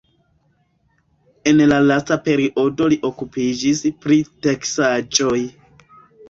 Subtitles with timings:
[1.51, 5.37] En la lasta periodo li okupiĝis pri teksaĵoj.